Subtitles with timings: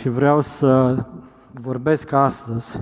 [0.00, 1.04] și vreau să
[1.52, 2.80] vorbesc astăzi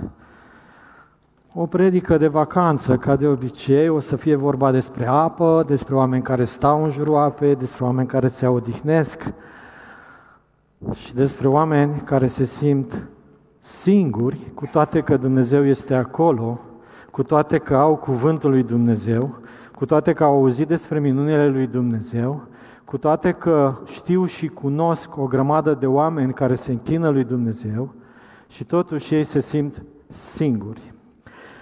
[1.53, 6.23] o predică de vacanță, ca de obicei, o să fie vorba despre apă, despre oameni
[6.23, 9.33] care stau în jurul apei, despre oameni care se odihnesc
[10.93, 13.07] și despre oameni care se simt
[13.59, 16.59] singuri, cu toate că Dumnezeu este acolo,
[17.11, 19.35] cu toate că au cuvântul lui Dumnezeu,
[19.75, 22.47] cu toate că au auzit despre minunile lui Dumnezeu,
[22.89, 27.93] cu toate că știu și cunosc o grămadă de oameni care se închină lui Dumnezeu
[28.47, 30.93] și totuși ei se simt singuri.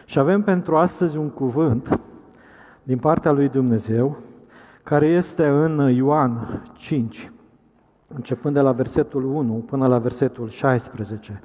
[0.06, 2.00] Și avem pentru astăzi un cuvânt
[2.84, 4.18] din partea lui Dumnezeu
[4.84, 7.32] care este în Ioan 5,
[8.08, 11.42] începând de la versetul 1 până la versetul 16.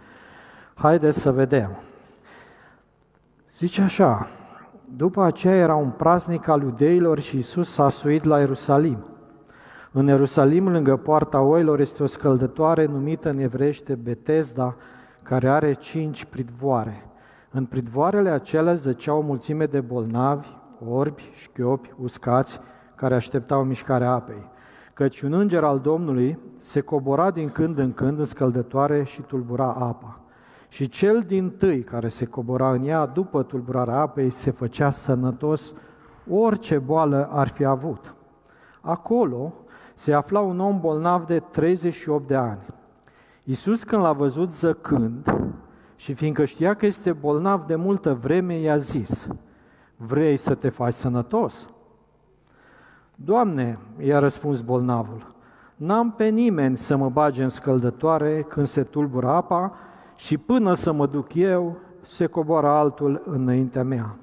[0.75, 1.71] Haideți să vedem.
[3.55, 4.29] Zice așa,
[4.97, 9.07] după aceea era un praznic al iudeilor și Isus s-a suit la Ierusalim.
[9.95, 14.77] În Ierusalim, lângă poarta oilor, este o scăldătoare numită în evrește Betesda,
[15.23, 17.07] care are cinci pridvoare.
[17.51, 20.49] În pridvoarele acelea zăceau o mulțime de bolnavi,
[20.89, 22.61] orbi, șchiopi, uscați,
[22.95, 24.51] care așteptau mișcarea apei.
[24.95, 29.77] Căci un înger al Domnului se cobora din când în când în scăldătoare și tulbura
[29.79, 30.21] apa.
[30.69, 35.75] Și cel din tâi care se cobora în ea după tulburarea apei se făcea sănătos
[36.31, 38.15] orice boală ar fi avut.
[38.81, 39.55] Acolo
[40.03, 42.67] se afla un om bolnav de 38 de ani.
[43.45, 45.35] Iisus când l-a văzut zăcând
[45.97, 49.29] și fiindcă știa că este bolnav de multă vreme, i-a zis,
[49.97, 51.71] vrei să te faci sănătos?
[53.15, 55.35] Doamne, i-a răspuns bolnavul,
[55.77, 59.75] n-am pe nimeni să mă bage în scăldătoare când se tulbură apa
[60.15, 64.17] și până să mă duc eu, se coboară altul înaintea mea.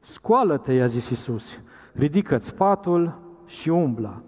[0.00, 1.60] Scoală-te, i-a zis Iisus,
[1.92, 4.22] ridică-ți patul și umblă.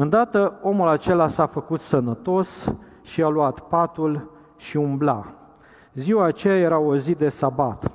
[0.00, 5.34] Îndată omul acela s-a făcut sănătos și a luat patul și umbla.
[5.94, 7.90] Ziua aceea era o zi de sabat.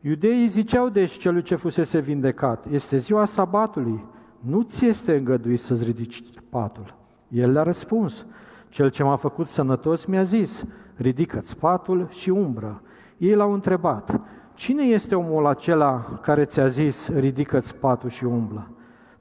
[0.00, 4.04] Iudeii ziceau deci celui ce fusese vindecat, este ziua sabatului,
[4.40, 6.94] nu ți este îngăduit să-ți ridici patul.
[7.28, 8.26] El le-a răspuns,
[8.68, 10.64] cel ce m-a făcut sănătos mi-a zis,
[10.96, 12.82] ridică-ți patul și umbră.
[13.16, 14.20] Ei l-au întrebat,
[14.54, 18.70] cine este omul acela care ți-a zis, ridică-ți patul și umblă?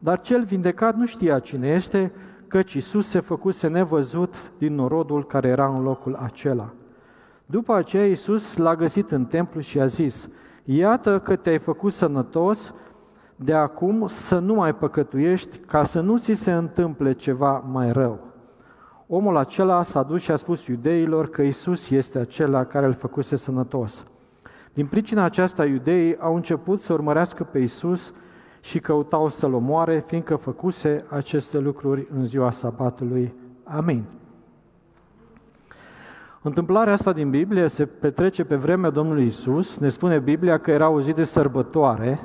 [0.06, 2.12] Dar cel vindecat nu știa cine este,
[2.48, 6.74] căci Isus se făcuse nevăzut din norodul care era în locul acela.
[7.46, 10.30] După aceea Isus l-a găsit în templu și a zis,
[10.64, 12.74] Iată că te-ai făcut sănătos,
[13.36, 18.20] de acum să nu mai păcătuiești, ca să nu ți se întâmple ceva mai rău.
[19.08, 23.36] Omul acela s-a dus și a spus iudeilor că Isus este acela care îl făcuse
[23.36, 24.06] sănătos.
[24.74, 28.14] Din pricina aceasta, iudeii au început să urmărească pe Isus
[28.66, 33.34] și căutau să-l omoare, fiindcă făcuse aceste lucruri în ziua sabatului.
[33.64, 34.04] Amin.
[36.42, 39.78] Întâmplarea asta din Biblie se petrece pe vremea Domnului Isus.
[39.78, 42.22] Ne spune Biblia că era o zi de sărbătoare.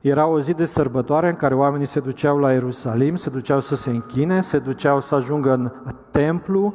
[0.00, 3.76] Era o zi de sărbătoare în care oamenii se duceau la Ierusalim, se duceau să
[3.76, 5.72] se închine, se duceau să ajungă în
[6.10, 6.74] templu.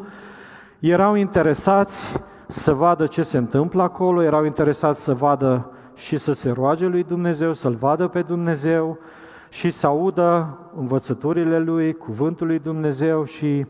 [0.80, 6.52] Erau interesați să vadă ce se întâmplă acolo, erau interesați să vadă și să se
[6.52, 8.98] roage lui Dumnezeu, să-L vadă pe Dumnezeu
[9.50, 13.66] și să audă învățăturile Lui, cuvântul lui Dumnezeu și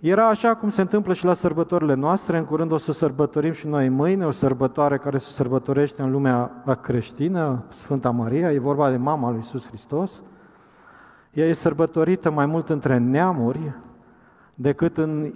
[0.00, 3.66] era așa cum se întâmplă și la sărbătorile noastre, în curând o să sărbătorim și
[3.66, 8.96] noi mâine, o sărbătoare care se sărbătorește în lumea creștină, Sfânta Maria, e vorba de
[8.96, 10.22] mama lui Iisus Hristos.
[11.32, 13.72] Ea e sărbătorită mai mult între neamuri
[14.54, 15.32] decât în,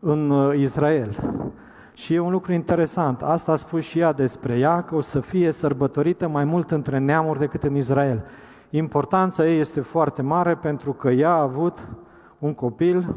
[0.00, 1.16] în Israel.
[1.94, 3.22] Și e un lucru interesant.
[3.22, 6.98] Asta a spus și ea despre ea, că o să fie sărbătorită mai mult între
[6.98, 8.24] neamuri decât în Israel.
[8.70, 11.88] Importanța ei este foarte mare pentru că ea a avut
[12.38, 13.16] un copil,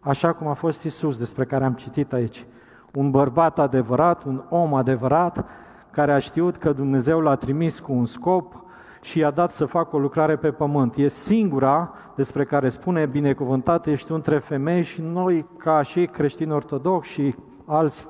[0.00, 2.46] așa cum a fost Isus, despre care am citit aici.
[2.94, 5.44] Un bărbat adevărat, un om adevărat,
[5.90, 8.64] care a știut că Dumnezeu l-a trimis cu un scop
[9.00, 10.96] și i-a dat să facă o lucrare pe pământ.
[10.96, 16.52] E singura despre care spune binecuvântat ești tu între femei și noi, ca și creștini
[16.52, 17.34] ortodoxi și
[17.70, 18.08] alți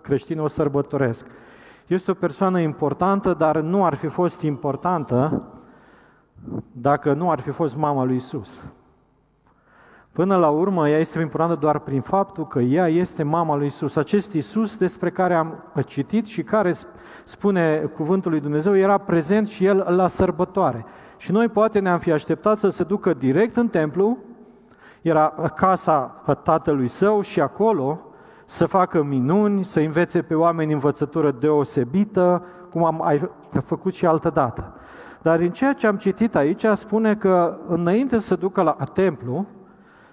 [0.00, 1.26] creștini o sărbătoresc.
[1.86, 5.42] Este o persoană importantă, dar nu ar fi fost importantă
[6.72, 8.64] dacă nu ar fi fost mama lui Isus.
[10.12, 13.96] Până la urmă, ea este importantă doar prin faptul că ea este mama lui Isus.
[13.96, 16.74] Acest Isus despre care am citit și care
[17.24, 20.84] spune cuvântul lui Dumnezeu, era prezent și el la sărbătoare.
[21.16, 24.18] Și noi poate ne-am fi așteptat să se ducă direct în templu,
[25.02, 28.00] era casa tatălui său și acolo
[28.50, 33.30] să facă minuni, să învețe pe oameni învățătură deosebită, cum am ai
[33.64, 34.72] făcut și altă dată.
[35.22, 39.46] Dar în ceea ce am citit aici, spune că înainte să ducă la templu,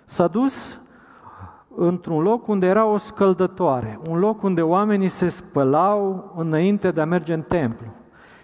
[0.06, 0.80] s-a dus
[1.76, 7.06] într-un loc unde era o scăldătoare, un loc unde oamenii se spălau înainte de a
[7.06, 7.88] merge în templu.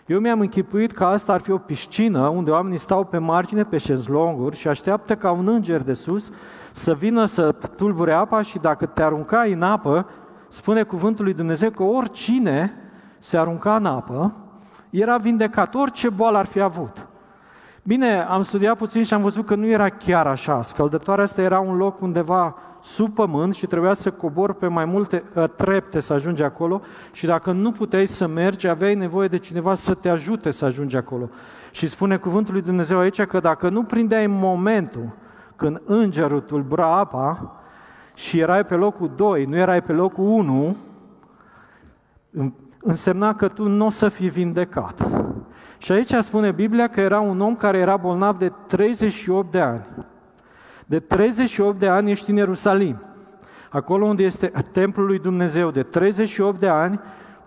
[0.06, 3.78] Eu mi-am închipuit că asta ar fi o piscină unde oamenii stau pe margine, pe
[3.78, 6.32] șezlonguri și așteaptă ca un înger de sus
[6.72, 10.10] să vină să tulbure apa și dacă te aruncai în apă,
[10.50, 12.74] spune cuvântul lui Dumnezeu că oricine
[13.20, 14.36] se arunca în apă,
[14.90, 17.08] era vindecat, orice boală ar fi avut.
[17.84, 20.62] Bine, am studiat puțin și am văzut că nu era chiar așa.
[20.62, 25.24] Scăldătoarea asta era un loc undeva sub pământ și trebuia să cobor pe mai multe
[25.36, 26.82] ă, trepte să ajungi acolo
[27.12, 30.96] și dacă nu puteai să mergi, aveai nevoie de cineva să te ajute să ajungi
[30.96, 31.30] acolo.
[31.72, 35.10] Și spune cuvântul lui Dumnezeu aici că dacă nu prindeai momentul
[35.56, 37.56] când îngerul tulbura apa
[38.14, 40.76] și erai pe locul 2, nu erai pe locul 1,
[42.82, 45.08] însemna că tu nu o să fii vindecat.
[45.78, 49.86] Și aici spune Biblia că era un om care era bolnav de 38 de ani.
[50.86, 53.02] De 38 de ani ești în Ierusalim,
[53.70, 55.72] acolo unde este templul lui Dumnezeu.
[55.72, 57.00] De 38 de ani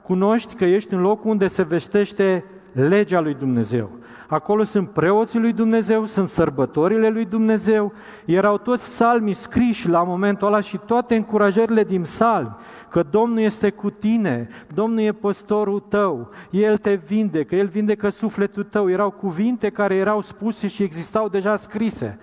[0.02, 3.90] cunoști că ești în locul unde se veștește legea lui Dumnezeu.
[4.28, 7.92] Acolo sunt preoții lui Dumnezeu, sunt sărbătorile lui Dumnezeu,
[8.24, 12.56] erau toți psalmii scriși la momentul ăla și toate încurajările din psalmi,
[12.90, 18.64] că Domnul este cu tine, Domnul e păstorul tău, El te vindecă, El vindecă sufletul
[18.64, 18.90] tău.
[18.90, 22.18] Erau cuvinte care erau spuse și existau deja scrise.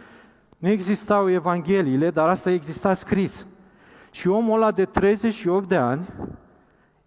[0.63, 3.45] Nu existau evangheliile, dar asta exista scris.
[4.11, 6.09] Și omul ăla de 38 de ani,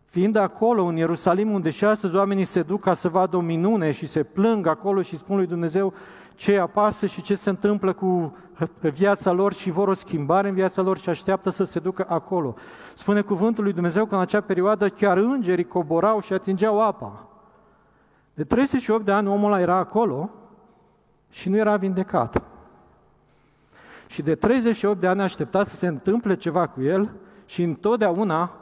[0.04, 3.90] fiind acolo în Ierusalim, unde și astăzi oamenii se duc ca să vadă o minune
[3.90, 5.92] și se plâng acolo și spun lui Dumnezeu
[6.34, 8.36] ce apasă și ce se întâmplă cu
[8.80, 12.54] viața lor și vor o schimbare în viața lor și așteaptă să se ducă acolo.
[12.94, 17.28] Spune cuvântul lui Dumnezeu că în acea perioadă chiar îngerii coborau și atingeau apa.
[18.34, 20.30] De 38 de ani omul ăla era acolo
[21.30, 22.55] și nu era vindecat.
[24.06, 27.12] Și de 38 de ani aștepta să se întâmple ceva cu el
[27.44, 28.52] și întotdeauna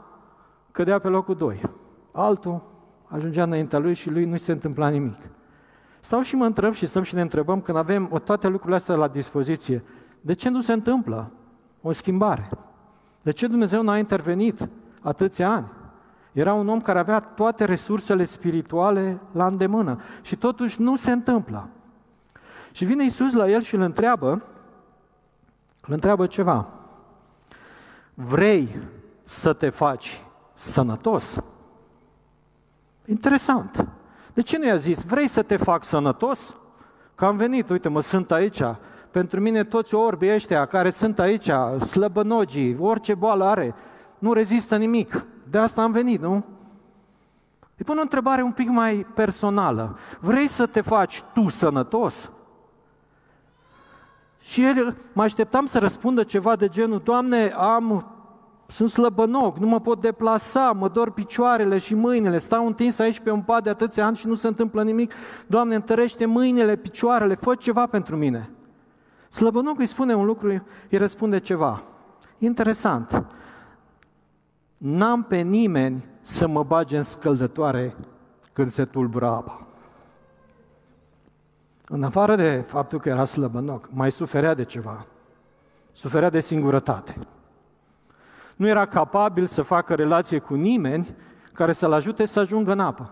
[0.70, 1.61] cădea pe locul 2.
[2.12, 2.62] Altul
[3.06, 5.19] ajungea înaintea lui și lui nu se întâmpla nimic.
[6.00, 9.08] Stau și mă întreb și stăm și ne întrebăm când avem toate lucrurile astea la
[9.08, 9.82] dispoziție,
[10.20, 11.31] de ce nu se întâmplă
[11.82, 12.49] o schimbare?
[13.23, 14.69] De ce Dumnezeu n-a intervenit
[15.02, 15.67] atâția ani?
[16.32, 21.69] Era un om care avea toate resursele spirituale la îndemână și totuși nu se întâmplă.
[22.73, 24.43] Și vine Isus la el și îl întreabă,
[25.87, 26.67] îl întreabă ceva.
[28.15, 28.79] Vrei
[29.23, 31.37] să te faci sănătos?
[33.05, 33.89] Interesant.
[34.35, 36.57] De ce nu i-a zis, vrei să te fac sănătos?
[37.15, 38.63] Că am venit, uite, mă sunt aici.
[39.11, 41.51] Pentru mine toți orbii ăștia care sunt aici,
[41.87, 43.75] slăbănogii, orice boală are,
[44.19, 45.25] nu rezistă nimic.
[45.51, 46.45] De asta am venit, nu?
[47.77, 49.99] Îi pun o întrebare un pic mai personală.
[50.21, 52.31] Vrei să te faci tu sănătos?
[54.44, 58.06] Și el, mă așteptam să răspundă ceva de genul, Doamne, am
[58.67, 63.31] sunt slăbănoc, nu mă pot deplasa, mă dor picioarele și mâinile, stau întins aici pe
[63.31, 65.12] un pat de atâția ani și nu se întâmplă nimic.
[65.46, 68.50] Doamne, întărește mâinile, picioarele, fă ceva pentru mine.
[69.29, 70.49] Slăbănoc îi spune un lucru,
[70.90, 71.82] îi răspunde ceva.
[72.38, 73.25] Interesant.
[74.76, 77.97] N-am pe nimeni să mă bage în scăldătoare
[78.52, 79.63] când se tulbură apa.
[81.89, 85.07] În afară de faptul că era slăbănoc, mai suferea de ceva.
[85.93, 87.17] Suferea de singurătate
[88.57, 91.14] nu era capabil să facă relație cu nimeni
[91.53, 93.11] care să-l ajute să ajungă în apă.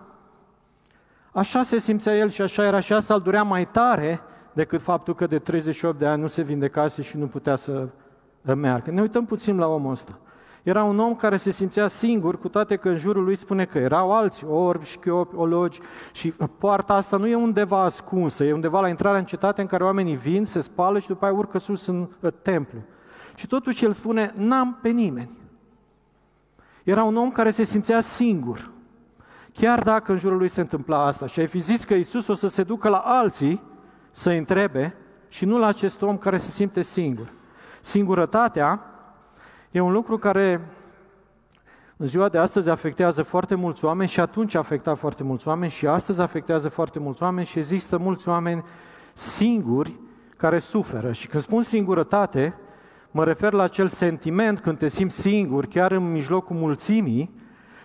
[1.32, 4.20] Așa se simțea el și așa era și asta îl durea mai tare
[4.52, 7.88] decât faptul că de 38 de ani nu se vindecase și nu putea să
[8.42, 8.90] meargă.
[8.90, 10.18] Ne uităm puțin la omul ăsta.
[10.62, 13.78] Era un om care se simțea singur, cu toate că în jurul lui spune că
[13.78, 15.80] erau alți orbi, șchiopi, ologi
[16.12, 19.84] și poarta asta nu e undeva ascunsă, e undeva la intrarea în cetate în care
[19.84, 22.08] oamenii vin, se spală și după aia urcă sus în
[22.42, 22.78] templu.
[23.34, 25.30] Și totuși el spune, n-am pe nimeni.
[26.82, 28.70] Era un om care se simțea singur.
[29.52, 32.34] Chiar dacă în jurul lui se întâmpla asta și ai fi zis că Isus o
[32.34, 33.62] să se ducă la alții
[34.10, 34.94] să întrebe
[35.28, 37.32] și nu la acest om care se simte singur.
[37.80, 38.91] Singurătatea
[39.72, 40.60] e un lucru care
[41.96, 45.86] în ziua de astăzi afectează foarte mulți oameni și atunci afecta foarte mulți oameni și
[45.86, 48.64] astăzi afectează foarte mulți oameni și există mulți oameni
[49.14, 50.00] singuri
[50.36, 51.12] care suferă.
[51.12, 52.54] Și când spun singurătate,
[53.14, 57.30] Mă refer la acel sentiment când te simți singur, chiar în mijlocul mulțimii,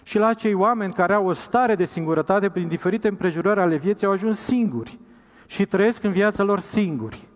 [0.04, 4.08] și la cei oameni care au o stare de singurătate prin diferite împrejurări ale vieții,
[4.08, 5.00] au ajuns singuri
[5.46, 7.28] și trăiesc în viața lor singuri.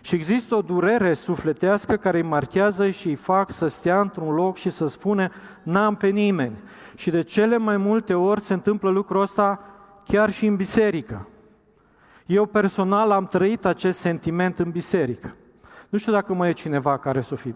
[0.00, 4.56] Și există o durere sufletească care îi marchează și îi fac să stea într-un loc
[4.56, 5.30] și să spune
[5.62, 6.56] n-am pe nimeni.
[6.94, 9.60] Și de cele mai multe ori se întâmplă lucrul ăsta
[10.04, 11.28] chiar și în biserică.
[12.26, 15.34] Eu personal am trăit acest sentiment în biserică.
[15.88, 17.54] Nu știu dacă mai e cineva care să fi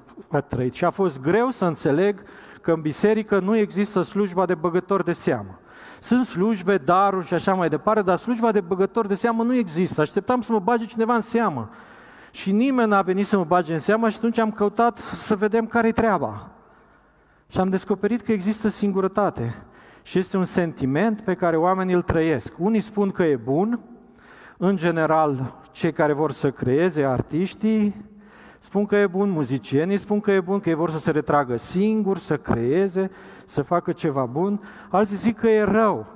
[0.49, 0.75] trăit.
[0.75, 2.23] Și a fost greu să înțeleg
[2.61, 5.59] că în biserică nu există slujba de băgător de seamă.
[6.01, 10.01] Sunt slujbe, daruri și așa mai departe, dar slujba de băgător de seamă nu există.
[10.01, 11.71] Așteptam să mă bage cineva în seamă.
[12.35, 15.67] Și nimeni n-a venit să mă bage în seamă și atunci am căutat să vedem
[15.67, 16.51] care-i treaba.
[17.49, 19.55] Și am descoperit că există singurătate.
[20.03, 22.55] Și este un sentiment pe care oamenii îl trăiesc.
[22.59, 23.81] Unii spun că e bun,
[24.57, 28.05] în general, cei care vor să creeze, artiștii,
[28.59, 31.57] spun că e bun, muzicienii spun că e bun, că ei vor să se retragă
[31.57, 33.11] singuri, să creeze,
[33.45, 34.61] să facă ceva bun.
[34.89, 36.07] Alții zic că e rău,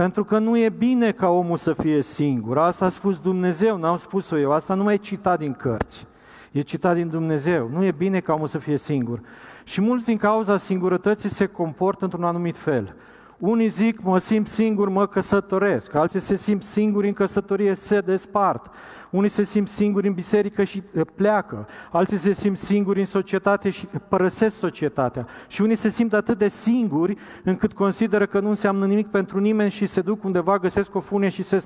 [0.00, 2.58] pentru că nu e bine ca omul să fie singur.
[2.58, 4.52] Asta a spus Dumnezeu, n-am spus-o eu.
[4.52, 6.06] Asta nu mai e citat din cărți.
[6.52, 7.68] E citat din Dumnezeu.
[7.72, 9.20] Nu e bine ca omul să fie singur.
[9.64, 12.94] Și mulți din cauza singurătății se comportă într-un anumit fel.
[13.38, 15.94] Unii zic, mă simt singur, mă căsătoresc.
[15.94, 18.70] Alții se simt singuri în căsătorie, se despart.
[19.10, 20.82] Unii se simt singuri în biserică și
[21.14, 21.68] pleacă.
[21.90, 25.26] Alții se simt singuri în societate și părăsesc societatea.
[25.48, 29.70] Și unii se simt atât de singuri încât consideră că nu înseamnă nimic pentru nimeni
[29.70, 31.64] și se duc undeva, găsesc o funie și se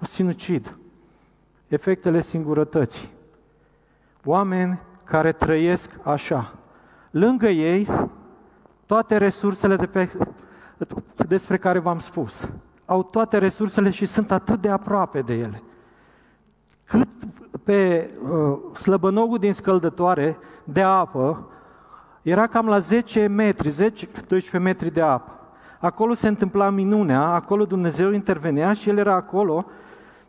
[0.00, 0.76] sinucid.
[1.68, 3.10] Efectele singurătății.
[4.24, 6.54] Oameni care trăiesc așa.
[7.10, 7.88] Lângă ei,
[8.86, 10.10] toate resursele de pe
[11.28, 12.50] despre care v-am spus.
[12.84, 15.62] Au toate resursele și sunt atât de aproape de ele.
[16.84, 17.08] Cât
[17.64, 21.48] pe uh, slăbănogul din scăldătoare de apă
[22.22, 23.92] era cam la 10 metri,
[24.58, 25.32] 10-12 metri de apă.
[25.80, 29.66] Acolo se întâmpla minunea, acolo Dumnezeu intervenea și el era acolo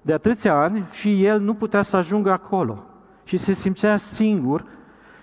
[0.02, 2.84] de atâția ani și el nu putea să ajungă acolo.
[3.24, 4.66] Și se simțea singur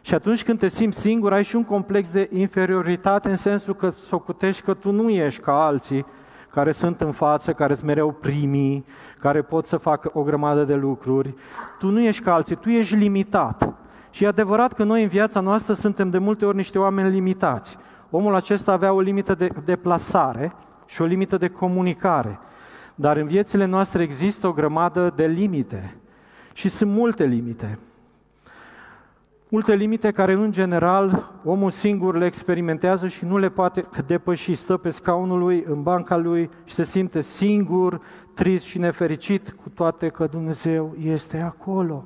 [0.00, 3.90] și atunci când te simți singur, ai și un complex de inferioritate în sensul că
[3.90, 6.06] socotești că tu nu ești ca alții
[6.50, 8.84] care sunt în față, care sunt mereu primii,
[9.22, 11.34] care pot să facă o grămadă de lucruri.
[11.78, 13.72] Tu nu ești ca alții, tu ești limitat.
[14.10, 17.78] Și e adevărat că noi în viața noastră suntem de multe ori niște oameni limitați.
[18.10, 20.52] Omul acesta avea o limită de deplasare
[20.86, 22.38] și o limită de comunicare.
[22.94, 25.96] Dar în viețile noastre există o grămadă de limite.
[26.52, 27.78] Și sunt multe limite.
[29.52, 34.54] Multe limite care, în general, omul singur le experimentează și nu le poate depăși.
[34.54, 38.00] Stă pe scaunul lui, în banca lui și se simte singur,
[38.34, 42.04] trist și nefericit, cu toate că Dumnezeu este acolo.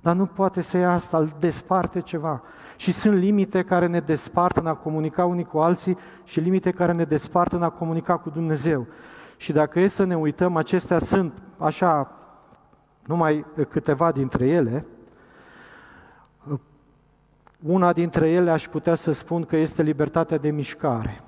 [0.00, 2.42] Dar nu poate să ia asta, îl desparte ceva.
[2.76, 6.92] Și sunt limite care ne despart în a comunica unii cu alții și limite care
[6.92, 8.86] ne despart în a comunica cu Dumnezeu.
[9.36, 12.16] Și dacă e să ne uităm, acestea sunt așa
[13.06, 14.86] numai câteva dintre ele,
[17.66, 21.20] una dintre ele aș putea să spun că este libertatea de mișcare,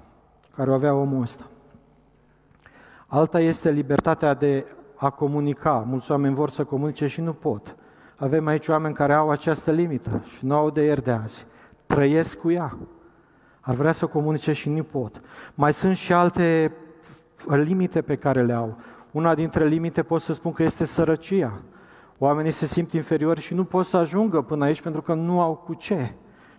[0.57, 1.47] care o avea omul ăsta.
[3.07, 5.85] Alta este libertatea de a comunica.
[5.89, 7.77] Mulți oameni vor să comunice și nu pot.
[8.17, 11.47] Avem aici oameni care au această limită și nu au de ieri de azi.
[11.87, 12.77] Trăiesc cu ea.
[13.61, 15.21] Ar vrea să comunice și nu pot.
[15.55, 16.73] Mai sunt și alte
[17.47, 18.77] limite pe care le au.
[19.11, 21.63] Una dintre limite pot să spun că este sărăcia.
[22.19, 25.55] Oamenii se simt inferiori și nu pot să ajungă până aici pentru că nu au
[25.55, 26.13] cu ce.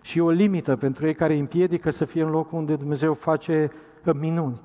[0.04, 3.14] Și e o limită pentru ei care îi împiedică să fie în locul unde Dumnezeu
[3.14, 3.70] face
[4.14, 4.60] minuni.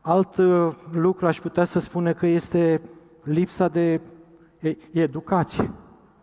[0.00, 2.80] Alt uh, lucru aș putea să spune că este
[3.22, 4.00] lipsa de
[4.92, 5.70] educație.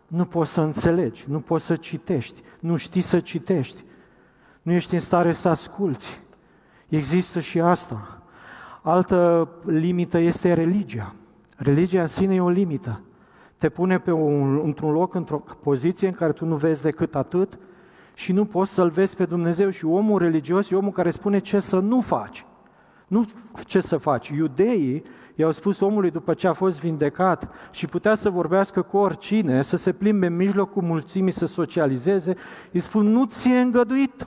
[0.06, 3.84] Nu poți să înțelegi, nu poți să citești, nu știi să citești,
[4.62, 6.20] nu ești în stare să asculți.
[6.88, 8.22] Există și asta.
[8.82, 11.14] Altă limită este religia.
[11.56, 13.00] Religia în sine e o limită
[13.62, 17.58] te pune pe un, într-un loc, într-o poziție în care tu nu vezi decât atât
[18.14, 19.70] și nu poți să-L vezi pe Dumnezeu.
[19.70, 22.46] Și omul religios e omul care spune ce să nu faci.
[23.06, 23.24] Nu
[23.66, 24.28] ce să faci.
[24.28, 25.02] Iudeii
[25.34, 29.76] i-au spus omului după ce a fost vindecat și putea să vorbească cu oricine, să
[29.76, 32.36] se plimbe în mijlocul mulțimii, să socializeze,
[32.72, 34.26] îi spun, nu ți-e îngăduit.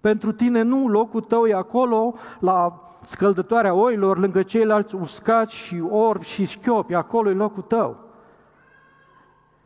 [0.00, 6.24] Pentru tine nu, locul tău e acolo, la scăldătoarea oilor, lângă ceilalți uscați și orbi
[6.24, 8.03] și șchiopi, acolo e locul tău.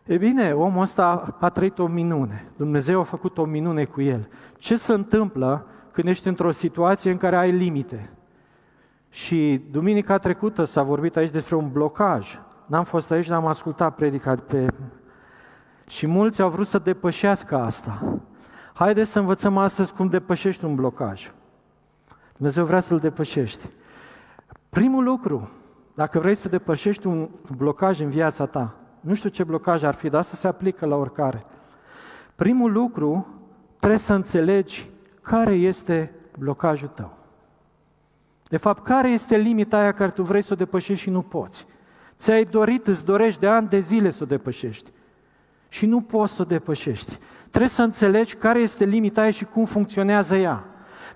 [0.08, 2.50] E bine, omul ăsta a trăit o minune.
[2.56, 4.28] Dumnezeu a făcut o minune cu el.
[4.56, 8.10] Ce se întâmplă când ești într-o situație în care ai limite?
[9.10, 12.38] Și duminica trecută s-a vorbit aici despre un blocaj.
[12.66, 14.66] N-am fost aici, dar am ascultat predica pe...
[15.86, 18.20] Și mulți au vrut să depășească asta.
[18.74, 21.32] Haideți să învățăm astăzi cum depășești un blocaj.
[22.36, 23.66] Dumnezeu vrea să-l depășești.
[24.68, 25.50] Primul lucru,
[25.94, 30.08] dacă vrei să depășești un blocaj în viața ta, nu știu ce blocaj ar fi,
[30.08, 31.44] dar asta se aplică la oricare.
[32.34, 33.26] Primul lucru,
[33.78, 34.90] trebuie să înțelegi
[35.22, 37.16] care este blocajul tău.
[38.48, 41.66] De fapt, care este limita aia care tu vrei să o depășești și nu poți?
[42.16, 44.90] Ți-ai dorit, îți dorești de ani de zile să o depășești.
[45.68, 47.18] și nu poți să o depășești.
[47.48, 50.64] Trebuie să înțelegi care este limita aia și cum funcționează ea.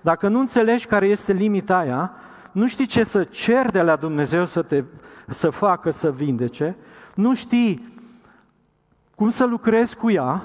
[0.01, 2.11] Dacă nu înțelegi care este limita aia,
[2.51, 4.83] nu știi ce să cer de la Dumnezeu să te
[5.27, 6.75] să facă să vindece,
[7.15, 7.91] nu știi
[9.15, 10.43] cum să lucrezi cu ea,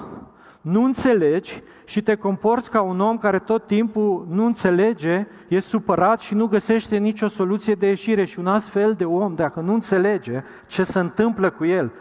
[0.61, 6.19] nu înțelegi și te comporți ca un om care tot timpul nu înțelege, e supărat
[6.19, 8.25] și nu găsește nicio soluție de ieșire.
[8.25, 11.91] Și un astfel de om, dacă nu înțelege ce se întâmplă cu el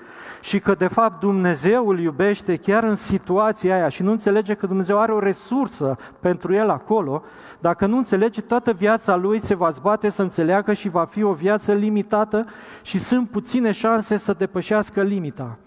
[0.40, 4.66] și că de fapt Dumnezeu îl iubește chiar în situația aia și nu înțelege că
[4.66, 7.22] Dumnezeu are o resursă pentru el acolo,
[7.60, 11.32] dacă nu înțelege, toată viața lui se va zbate să înțeleagă și va fi o
[11.32, 12.44] viață limitată
[12.82, 15.58] și sunt puține șanse să depășească limita.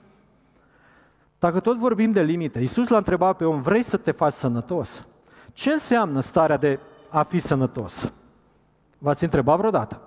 [1.39, 5.06] Dacă tot vorbim de limite, Iisus l-a întrebat pe om, vrei să te faci sănătos?
[5.53, 8.12] Ce înseamnă starea de a fi sănătos?
[8.98, 10.01] V-ați întrebat vreodată?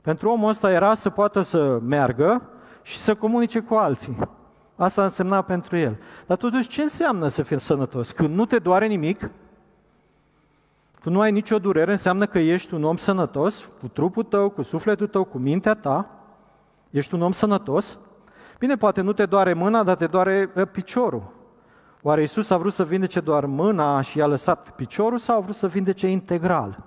[0.00, 2.42] Pentru omul ăsta era să poată să meargă
[2.84, 4.16] și să comunice cu alții.
[4.76, 5.98] Asta însemna pentru el.
[6.26, 8.10] Dar totuși, ce înseamnă să fii sănătos?
[8.10, 9.30] Când nu te doare nimic,
[11.00, 14.62] când nu ai nicio durere, înseamnă că ești un om sănătos, cu trupul tău, cu
[14.62, 16.10] sufletul tău, cu mintea ta,
[16.90, 17.98] ești un om sănătos,
[18.58, 21.32] Bine, poate nu te doare mâna, dar te doare piciorul.
[22.02, 25.54] Oare Isus a vrut să vindece doar mâna și i-a lăsat piciorul sau a vrut
[25.54, 26.82] să vindece integral?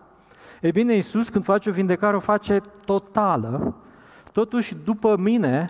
[0.61, 3.75] E bine, Isus când face o vindecare o face totală.
[4.31, 5.69] Totuși, după mine,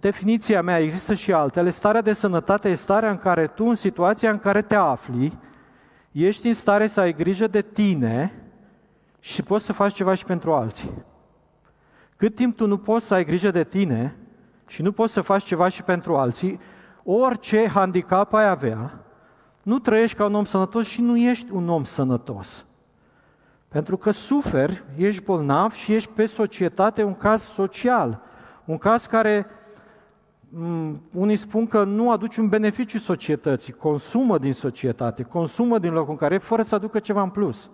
[0.00, 4.30] definiția mea, există și altele, starea de sănătate este starea în care tu, în situația
[4.30, 5.38] în care te afli,
[6.12, 8.32] ești în stare să ai grijă de tine
[9.20, 10.90] și poți să faci ceva și pentru alții.
[12.16, 14.16] Cât timp tu nu poți să ai grijă de tine,
[14.66, 16.60] și nu poți să faci ceva și pentru alții,
[17.04, 19.00] orice handicap ai avea,
[19.62, 22.66] nu trăiești ca un om sănătos și nu ești un om sănătos.
[23.68, 28.20] Pentru că suferi, ești bolnav și ești pe societate un caz social,
[28.64, 29.55] un caz care mm,
[31.12, 36.16] unii spun că nu aduce un beneficiu societății, consumă din societate, consumă din locul în
[36.16, 37.70] care fără să aducă ceva în plus.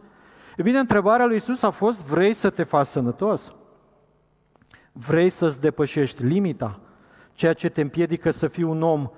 [0.56, 3.54] E bine, întrebarea lui Isus a fost, vrei să te faci sănătos?
[4.92, 6.80] Vrei să-ți depășești limita?
[7.32, 9.10] Ceea ce te împiedică să fii un om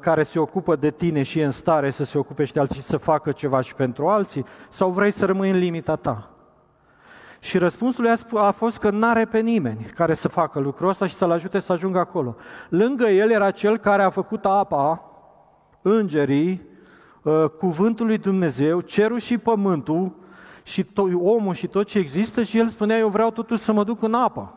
[0.00, 2.82] care se ocupă de tine și e în stare să se ocupe și de alții,
[2.82, 4.44] să facă ceva și pentru alții?
[4.68, 6.35] Sau vrei să rămâi în limita ta?
[7.38, 11.14] Și răspunsul lui a fost că n-are pe nimeni care să facă lucrul ăsta și
[11.14, 12.36] să-l ajute să ajungă acolo.
[12.68, 15.02] Lângă el era cel care a făcut apa,
[15.82, 16.62] îngerii,
[17.58, 20.12] cuvântul lui Dumnezeu, cerul și pământul,
[20.62, 23.84] și to- omul și tot ce există și el spunea, eu vreau totuși să mă
[23.84, 24.52] duc în apă.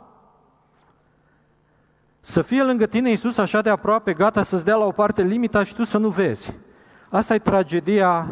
[2.22, 5.64] Să fie lângă tine Iisus așa de aproape, gata să-ți dea la o parte limita
[5.64, 6.54] și tu să nu vezi.
[7.10, 8.28] Asta e tragedia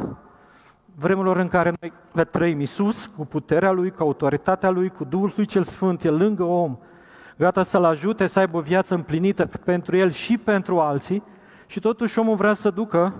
[1.00, 2.60] vremurilor în care noi trăim.
[2.60, 6.78] Iisus, cu puterea Lui, cu autoritatea Lui, cu Duhul Lui cel Sfânt, e lângă om,
[7.38, 11.24] gata să-l ajute să aibă o viață împlinită pentru el și pentru alții
[11.66, 13.14] și totuși omul vrea să ducă,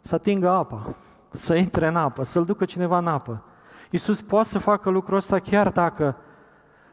[0.00, 0.94] să atingă apa,
[1.30, 3.42] să intre în apă, să-l ducă cineva în apă.
[3.90, 6.16] Iisus poate să facă lucrul ăsta chiar dacă,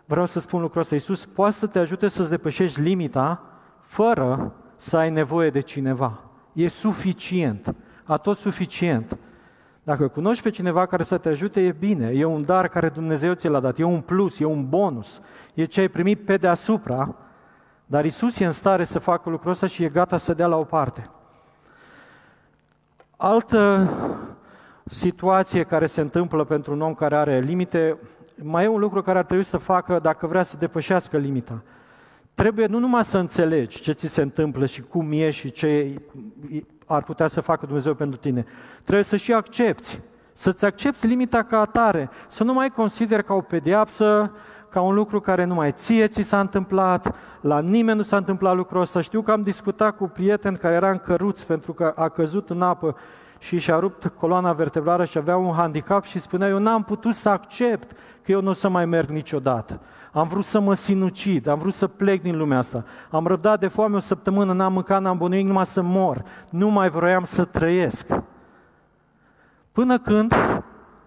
[0.05, 3.41] vreau să spun lucrul ăsta, Iisus poate să te ajute să-ți depășești limita
[3.81, 6.19] fără să ai nevoie de cineva.
[6.53, 9.17] E suficient, a tot suficient.
[9.83, 13.33] Dacă cunoști pe cineva care să te ajute, e bine, e un dar care Dumnezeu
[13.33, 15.21] ți l-a dat, e un plus, e un bonus,
[15.53, 17.15] e ce ai primit pe deasupra,
[17.85, 20.57] dar Isus e în stare să facă lucrul ăsta și e gata să dea la
[20.57, 21.09] o parte.
[23.17, 23.89] Altă
[24.85, 27.97] situație care se întâmplă pentru un om care are limite,
[28.35, 31.61] mai e un lucru care ar trebui să facă dacă vrea să depășească limita.
[32.33, 36.01] Trebuie nu numai să înțelegi ce ți se întâmplă și cum e și ce
[36.85, 38.45] ar putea să facă Dumnezeu pentru tine.
[38.83, 39.99] Trebuie să și accepti.
[40.33, 42.09] Să-ți accepti limita ca atare.
[42.27, 44.31] Să nu mai consideri ca o pediapsă,
[44.69, 48.81] ca un lucru care numai ție ți s-a întâmplat, la nimeni nu s-a întâmplat lucrul
[48.81, 49.01] ăsta.
[49.01, 52.61] Știu că am discutat cu prieten care era în căruț pentru că a căzut în
[52.61, 52.95] apă
[53.39, 57.29] și și-a rupt coloana vertebrală și avea un handicap și spunea, eu n-am putut să
[57.29, 59.79] accept că eu nu o să mai merg niciodată.
[60.11, 62.83] Am vrut să mă sinucid, am vrut să plec din lumea asta.
[63.11, 66.23] Am răbdat de foame o săptămână, n-am mâncat, n-am bunuit, numai să mor.
[66.49, 68.07] Nu mai vroiam să trăiesc.
[69.71, 70.33] Până când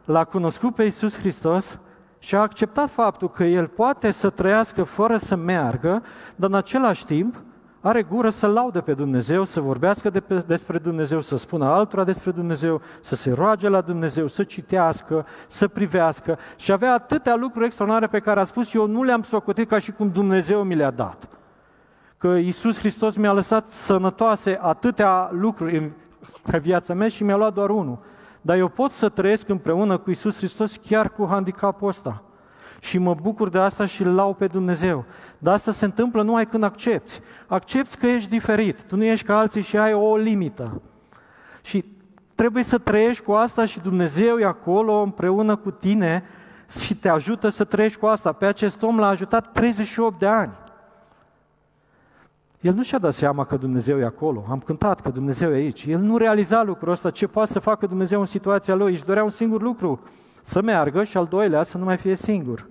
[0.04, 1.78] l-a cunoscut pe Iisus Hristos
[2.18, 6.02] și a acceptat faptul că El poate să trăiască fără să meargă,
[6.36, 7.36] dar în același timp
[7.86, 12.04] are gură să laude pe Dumnezeu, să vorbească de pe, despre Dumnezeu, să spună altora
[12.04, 17.64] despre Dumnezeu, să se roage la Dumnezeu, să citească, să privească și avea atâtea lucruri
[17.64, 20.90] extraordinare pe care a spus eu nu le-am socotit ca și cum Dumnezeu mi le-a
[20.90, 21.28] dat.
[22.18, 25.90] Că Iisus Hristos mi-a lăsat sănătoase atâtea lucruri în
[26.60, 27.98] viața mea și mi-a luat doar unul.
[28.40, 32.22] Dar eu pot să trăiesc împreună cu Iisus Hristos chiar cu handicapul ăsta.
[32.86, 35.04] Și mă bucur de asta și îl lau pe Dumnezeu.
[35.38, 37.20] Dar asta se întâmplă numai când accepti.
[37.46, 40.82] Accepti că ești diferit, tu nu ești ca alții și ai o limită.
[41.62, 41.84] Și
[42.34, 46.24] trebuie să trăiești cu asta și Dumnezeu e acolo împreună cu tine
[46.80, 48.32] și te ajută să trăiești cu asta.
[48.32, 50.52] Pe acest om l-a ajutat 38 de ani.
[52.60, 54.44] El nu și-a dat seama că Dumnezeu e acolo.
[54.50, 55.84] Am cântat că Dumnezeu e aici.
[55.84, 58.92] El nu realiza lucrul ăsta, ce poate să facă Dumnezeu în situația lui.
[58.92, 60.00] Își dorea un singur lucru,
[60.42, 62.66] să meargă și al doilea să nu mai fie singur.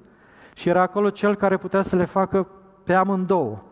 [0.55, 2.47] Și era acolo cel care putea să le facă
[2.83, 3.63] pe amândouă.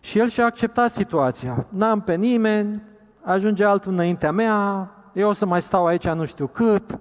[0.00, 1.66] Și el și-a acceptat situația.
[1.68, 2.82] N-am pe nimeni,
[3.22, 6.98] ajunge altul înaintea mea, eu o să mai stau aici nu știu cât.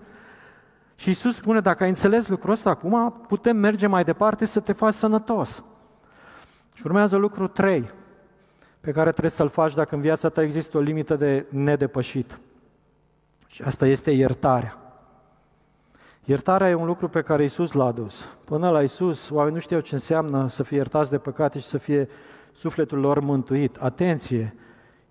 [0.96, 4.72] Și Iisus spune, dacă ai înțeles lucrul ăsta acum, putem merge mai departe să te
[4.72, 5.64] faci sănătos.
[6.74, 7.92] Și urmează lucru 3
[8.80, 12.40] pe care trebuie să-l faci dacă în viața ta există o limită de nedepășit.
[13.48, 14.89] Și asta este iertarea.
[16.26, 18.38] Iertarea e un lucru pe care Isus l-a adus.
[18.44, 21.78] Până la Isus, oamenii nu știau ce înseamnă să fie iertați de păcate și să
[21.78, 22.10] fie
[22.54, 23.76] sufletul lor mântuit.
[23.76, 24.56] Atenție!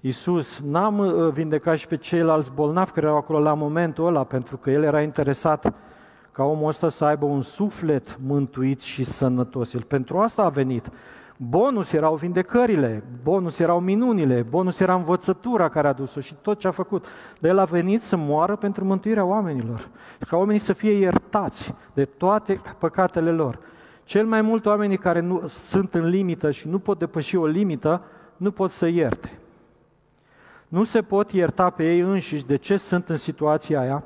[0.00, 4.56] Isus n-a uh, vindecat și pe ceilalți bolnavi care erau acolo la momentul ăla, pentru
[4.56, 5.74] că El era interesat
[6.32, 9.72] ca omul ăsta să aibă un suflet mântuit și sănătos.
[9.72, 10.90] El pentru asta a venit.
[11.40, 16.66] Bonus erau vindecările, bonus erau minunile, bonus era învățătura care a dus-o și tot ce
[16.66, 17.06] a făcut.
[17.40, 19.88] Dar el a venit să moară pentru mântuirea oamenilor,
[20.28, 23.58] ca oamenii să fie iertați de toate păcatele lor.
[24.04, 28.02] Cel mai mult oamenii care nu sunt în limită și nu pot depăși o limită,
[28.36, 29.38] nu pot să ierte.
[30.68, 34.04] Nu se pot ierta pe ei înșiși de ce sunt în situația aia.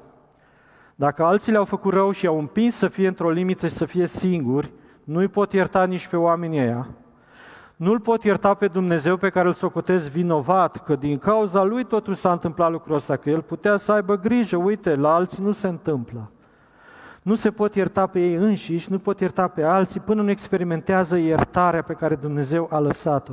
[0.95, 4.07] Dacă alții le-au făcut rău și au împins să fie într-o limită și să fie
[4.07, 4.73] singuri,
[5.05, 6.89] nu-i pot ierta nici pe oamenii ăia.
[7.83, 12.15] Nu-L pot ierta pe Dumnezeu pe care îl socotez vinovat, că din cauza lui totul
[12.15, 15.69] s-a întâmplat lucrul ăsta, că El putea să aibă grijă, uite, la alții nu se
[15.69, 16.31] întâmplă.
[17.23, 21.17] Nu se pot ierta pe ei înșiși, nu pot ierta pe alții până nu experimentează
[21.17, 23.33] iertarea pe care Dumnezeu a lăsat-o.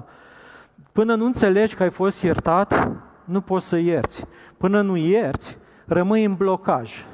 [0.92, 2.92] Până nu înțelegi că ai fost iertat,
[3.24, 4.26] nu poți să ierți.
[4.58, 7.06] Până nu ierți, rămâi în blocaj,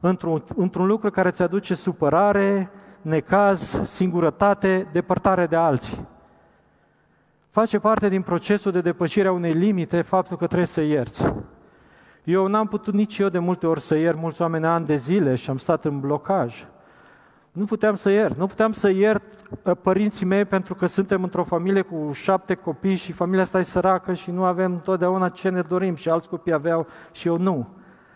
[0.00, 2.70] într-un, într-un lucru care îți aduce supărare,
[3.02, 6.12] necaz, singurătate, depărtare de alții.
[7.54, 11.32] Face parte din procesul de depășire a unei limite faptul că trebuie să ierți.
[12.24, 15.34] Eu n-am putut nici eu de multe ori să iert mulți oameni ani de zile
[15.34, 16.66] și am stat în blocaj.
[17.52, 18.36] Nu puteam să iert.
[18.36, 19.22] Nu puteam să iert
[19.66, 23.62] ă, părinții mei pentru că suntem într-o familie cu șapte copii și familia asta e
[23.62, 27.68] săracă și nu avem întotdeauna ce ne dorim și alți copii aveau și eu nu.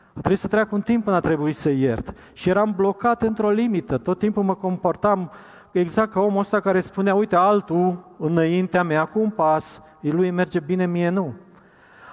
[0.09, 2.14] A trebuit să treacă un timp până a trebuit să iert.
[2.33, 3.98] Și eram blocat într-o limită.
[3.98, 5.31] Tot timpul mă comportam
[5.78, 10.60] exact ca omul ăsta care spunea, uite, altul înaintea mea cu un pas, lui merge
[10.60, 11.34] bine, mie nu.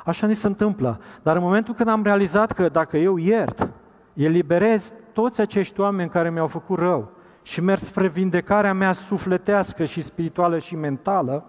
[0.05, 0.99] Așa ni se întâmplă.
[1.21, 3.69] Dar în momentul când am realizat că dacă eu iert,
[4.13, 10.01] eliberez toți acești oameni care mi-au făcut rău și merg spre vindecarea mea sufletească și
[10.01, 11.45] spirituală și mentală,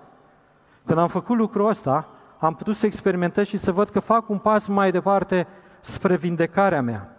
[0.85, 4.39] când am făcut lucrul ăsta, am putut să experimentez și să văd că fac un
[4.39, 5.47] pas mai departe
[5.81, 7.17] spre vindecarea mea.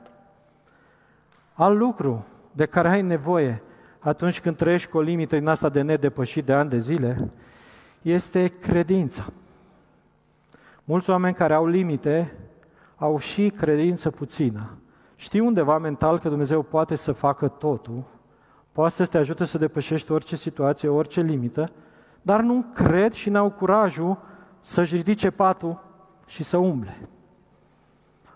[1.53, 3.61] Al lucru de care ai nevoie
[3.99, 7.29] atunci când trăiești cu o limită din asta de nedepășit de ani de zile,
[8.01, 9.25] este credința.
[10.83, 12.35] Mulți oameni care au limite
[12.95, 14.77] au și credință puțină.
[15.15, 18.03] Știi undeva mental că Dumnezeu poate să facă totul,
[18.71, 21.69] poate să te ajute să depășești orice situație, orice limită,
[22.21, 24.17] dar nu cred și n-au curajul
[24.61, 25.83] să-și ridice patul
[26.25, 27.07] și să umble.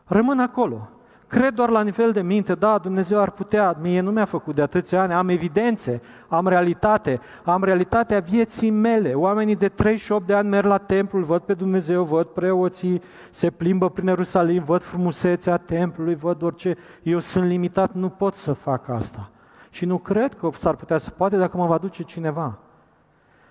[0.05, 0.89] Rămân acolo.
[1.31, 4.61] Cred doar la nivel de minte, da, Dumnezeu ar putea, mie nu mi-a făcut de
[4.61, 9.13] atâția ani, am evidențe, am realitate, am realitatea vieții mele.
[9.13, 13.89] Oamenii de 38 de ani merg la templul, văd pe Dumnezeu, văd preoții, se plimbă
[13.89, 16.77] prin Ierusalim, văd frumusețea templului, văd orice.
[17.03, 19.29] Eu sunt limitat, nu pot să fac asta.
[19.69, 22.57] Și nu cred că s-ar putea să poate dacă mă va duce cineva.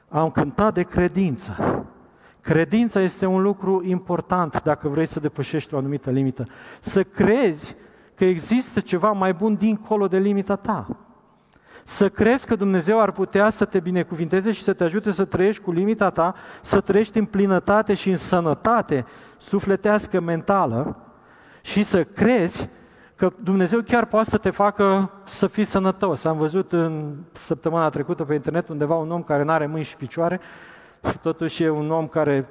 [0.09, 1.57] Am cântat de credință.
[2.41, 6.45] Credința este un lucru important dacă vrei să depășești o anumită limită.
[6.81, 7.77] Să crezi
[8.15, 10.97] că există ceva mai bun dincolo de limita ta.
[11.85, 15.63] Să crezi că Dumnezeu ar putea să te binecuvinteze și să te ajute să trăiești
[15.63, 19.05] cu limita ta, să trăiești în plinătate și în sănătate
[19.39, 20.97] sufletească, mentală
[21.63, 22.69] și să crezi
[23.15, 26.25] că Dumnezeu chiar poate să te facă să fii sănătos.
[26.25, 29.97] Am văzut în săptămâna trecută pe internet undeva un om care nu are mâini și
[29.97, 30.41] picioare
[31.09, 32.49] și totuși e un om care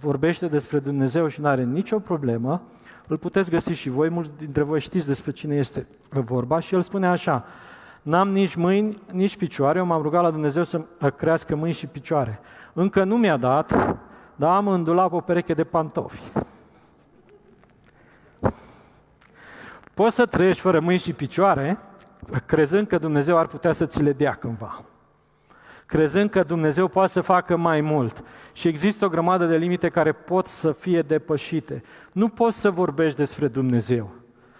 [0.00, 2.62] vorbește despre Dumnezeu și nu are nicio problemă,
[3.06, 6.80] îl puteți găsi și voi, mulți dintre voi știți despre cine este vorba și el
[6.80, 7.44] spune așa,
[8.02, 10.80] n-am nici mâini, nici picioare, eu m-am rugat la Dumnezeu să
[11.16, 12.40] crească mâini și picioare.
[12.72, 13.96] Încă nu mi-a dat,
[14.36, 16.32] dar am în dulap o pereche de pantofi.
[19.94, 21.78] Poți să trăiești fără mâini și picioare,
[22.46, 24.84] crezând că Dumnezeu ar putea să ți le dea cândva.
[25.86, 28.22] Crezând că Dumnezeu poate să facă mai mult.
[28.52, 31.82] Și există o grămadă de limite care pot să fie depășite.
[32.12, 34.10] Nu poți să vorbești despre Dumnezeu,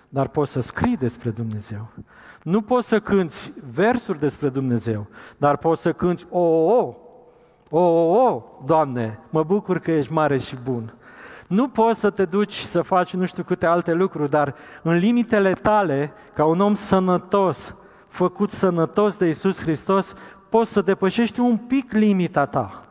[0.09, 1.89] dar poți să scrii despre Dumnezeu.
[2.43, 5.07] Nu poți să cânți versuri despre Dumnezeu,
[5.37, 6.95] dar poți să cânți o, o,
[7.71, 10.95] o, o, o, Doamne, mă bucur că ești mare și bun.
[11.47, 15.53] Nu poți să te duci să faci nu știu câte alte lucruri, dar în limitele
[15.53, 17.75] tale, ca un om sănătos,
[18.09, 20.15] făcut sănătos de Isus Hristos,
[20.55, 22.85] poți să depășești un pic limita ta.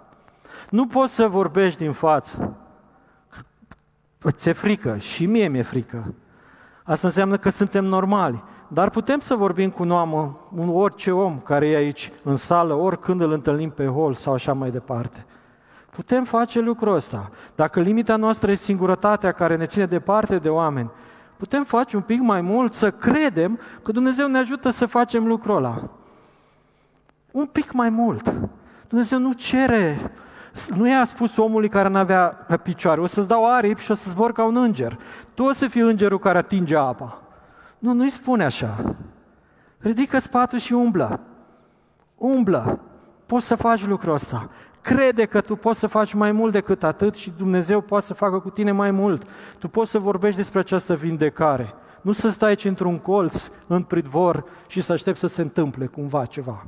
[0.70, 2.56] Nu poți să vorbești din față.
[4.30, 6.14] Ți-e frică și mie mi-e frică.
[6.84, 8.44] Asta înseamnă că suntem normali.
[8.68, 10.14] Dar putem să vorbim cu un om,
[10.56, 14.54] un orice om care e aici în sală, oricând îl întâlnim pe hol sau așa
[14.54, 15.26] mai departe.
[15.90, 17.32] Putem face lucrul ăsta.
[17.56, 20.92] Dacă limita noastră e singurătatea care ne ține departe de oameni,
[21.38, 25.56] putem face un pic mai mult să credem că Dumnezeu ne ajută să facem lucrul
[25.56, 25.90] ăla.
[27.34, 28.34] Un pic mai mult.
[28.88, 30.12] Dumnezeu nu cere,
[30.76, 32.28] nu i-a spus omului care nu avea
[32.64, 35.00] picioare, o să-ți dau aripi și o să zbor ca un înger.
[35.34, 37.22] Tu o să fii îngerul care atinge apa.
[37.80, 38.96] Nu, nu-i spune așa.
[39.78, 41.20] Ridică-ți patul și umblă.
[42.18, 42.80] Umblă.
[43.26, 44.50] Poți să faci lucrul ăsta.
[44.82, 48.40] Crede că tu poți să faci mai mult decât atât și Dumnezeu poate să facă
[48.40, 49.24] cu tine mai mult.
[49.60, 51.74] Tu poți să vorbești despre această vindecare.
[52.02, 56.26] Nu să stai aici într-un colț, în pridvor și să aștepți să se întâmple cumva
[56.26, 56.66] ceva.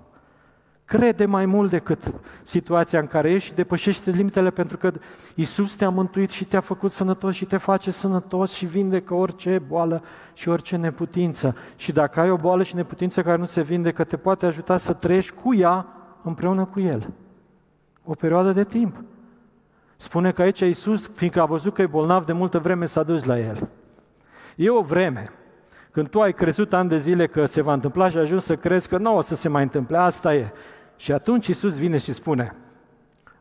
[0.85, 4.91] Crede mai mult decât situația în care ești și depășește limitele pentru că
[5.35, 10.03] Isus te-a mântuit și te-a făcut sănătos și te face sănătos și vindecă orice boală
[10.33, 11.55] și orice neputință.
[11.75, 14.93] Și dacă ai o boală și neputință care nu se vindecă, te poate ajuta să
[14.93, 15.87] trăiești cu ea
[16.23, 17.13] împreună cu El.
[18.03, 19.03] O perioadă de timp.
[19.97, 23.23] Spune că aici Isus, fiindcă a văzut că e bolnav de multă vreme, s-a dus
[23.23, 23.69] la El.
[24.55, 25.23] E o vreme
[25.95, 28.87] când tu ai crezut ani de zile că se va întâmpla și ajungi să crezi
[28.87, 30.51] că nu o să se mai întâmple, asta e.
[30.95, 32.55] Și atunci Isus vine și spune,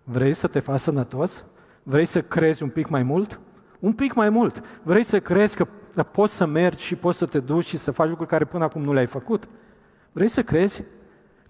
[0.04, 1.44] vrei să te faci sănătos?
[1.82, 3.40] Vrei să crezi un pic mai mult?
[3.78, 4.60] Un pic mai mult.
[4.82, 5.66] Vrei să crezi că
[6.02, 8.82] poți să mergi și poți să te duci și să faci lucruri care până acum
[8.82, 9.48] nu le-ai făcut?
[10.12, 10.84] Vrei să crezi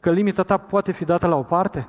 [0.01, 1.89] că limita ta poate fi dată la o parte?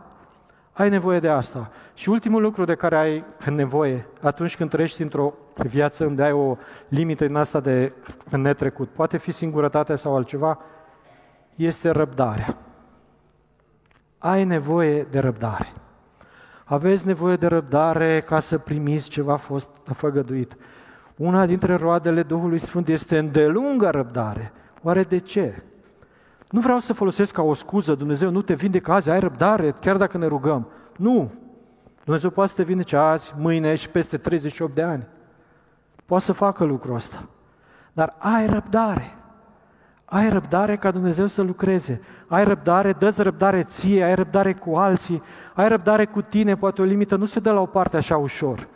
[0.75, 1.71] Ai nevoie de asta.
[1.93, 6.57] Și ultimul lucru de care ai nevoie atunci când trăiești într-o viață unde ai o
[6.87, 7.93] limită în asta de
[8.29, 10.59] netrecut, poate fi singurătatea sau altceva,
[11.55, 12.57] este răbdarea
[14.25, 15.73] ai nevoie de răbdare.
[16.63, 20.57] Aveți nevoie de răbdare ca să primiți ceva fost făgăduit.
[21.15, 24.51] Una dintre roadele Duhului Sfânt este îndelungă răbdare.
[24.81, 25.63] Oare de ce?
[26.55, 29.97] Nu vreau să folosesc ca o scuză, Dumnezeu nu te vindecă azi, ai răbdare, chiar
[29.97, 30.67] dacă ne rugăm.
[30.97, 31.31] Nu!
[32.03, 35.07] Dumnezeu poate să te vindece azi, mâine și peste 38 de ani.
[36.05, 37.23] Poate să facă lucrul ăsta.
[37.93, 39.15] Dar ai răbdare.
[40.05, 42.01] Ai răbdare ca Dumnezeu să lucreze.
[42.27, 45.21] Ai răbdare, dă răbdare ție, ai răbdare cu alții,
[45.53, 48.67] ai răbdare cu tine, poate o limită nu se dă la o parte așa ușor.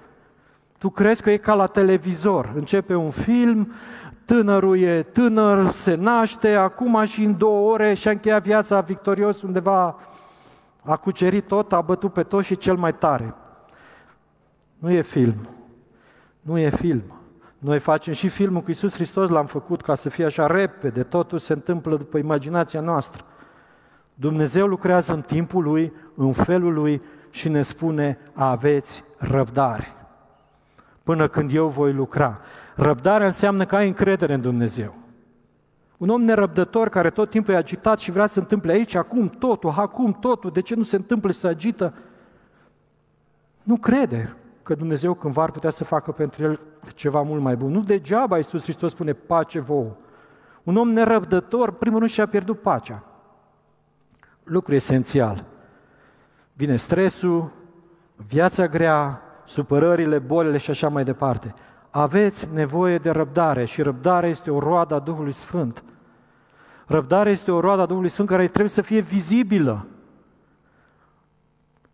[0.79, 2.51] Tu crezi că e ca la televizor.
[2.55, 3.73] Începe un film,
[4.25, 9.95] tânărul e tânăr, se naște, acum și în două ore și-a încheiat viața victorios undeva,
[10.81, 13.35] a cucerit tot, a bătut pe tot și cel mai tare.
[14.77, 15.35] Nu e film.
[16.41, 17.03] Nu e film.
[17.57, 21.37] Noi facem și filmul cu Iisus Hristos, l-am făcut ca să fie așa repede, totul
[21.37, 23.23] se întâmplă după imaginația noastră.
[24.13, 29.98] Dumnezeu lucrează în timpul Lui, în felul Lui și ne spune, aveți răbdare.
[31.09, 32.39] Până când eu voi lucra.
[32.75, 34.93] Răbdarea înseamnă că ai încredere în Dumnezeu.
[35.97, 39.27] Un om nerăbdător care tot timpul e agitat și vrea să se întâmple aici, acum
[39.27, 41.93] totul, acum totul, de ce nu se întâmplă să agită?
[43.63, 46.59] Nu crede că Dumnezeu cândva ar putea să facă pentru el
[46.95, 47.71] ceva mult mai bun.
[47.71, 49.95] Nu degeaba Iisus Hristos spune pace vouă.
[50.63, 53.03] Un om nerăbdător, primul rând, și-a pierdut pacea.
[54.43, 55.45] Lucru esențial.
[56.53, 57.51] Vine stresul,
[58.15, 61.53] viața grea, supărările, bolile și așa mai departe.
[61.89, 65.83] Aveți nevoie de răbdare și răbdarea este o roadă a Duhului Sfânt.
[66.87, 69.87] Răbdarea este o roadă a Duhului Sfânt care trebuie să fie vizibilă.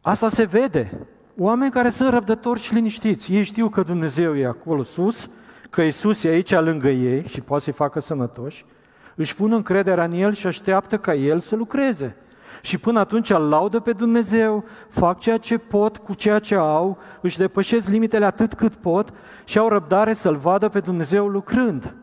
[0.02, 1.08] Asta se vede.
[1.38, 3.34] Oameni care sunt răbdători și liniștiți.
[3.34, 5.30] Ei știu că Dumnezeu e acolo sus,
[5.70, 8.66] că Isus e aici lângă ei și poate să-i facă sănătoși.
[9.16, 12.16] Își pun încrederea în El și așteaptă ca El să lucreze.
[12.62, 16.98] Și până atunci îl laudă pe Dumnezeu, fac ceea ce pot cu ceea ce au,
[17.22, 19.14] își depășesc limitele atât cât pot
[19.44, 21.94] și au răbdare să-L vadă pe Dumnezeu lucrând.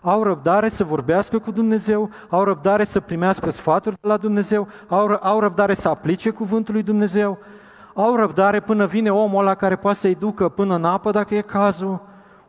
[0.00, 5.18] Au răbdare să vorbească cu Dumnezeu, au răbdare să primească sfaturi de la Dumnezeu, au,
[5.20, 7.38] au răbdare să aplice cuvântul lui Dumnezeu,
[7.94, 11.40] au răbdare până vine omul ăla care poate să-i ducă până în apă, dacă e
[11.40, 12.00] cazul.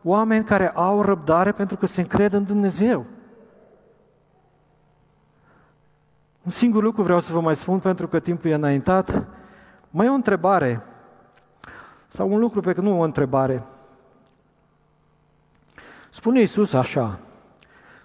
[0.02, 3.04] Oameni care au răbdare pentru că se încred în Dumnezeu.
[6.42, 9.24] Un singur lucru vreau să vă mai spun pentru că timpul e înaintat.
[9.90, 10.82] Mai e o întrebare,
[12.08, 13.62] sau un lucru pe care nu o întrebare.
[16.10, 17.18] Spune Iisus așa,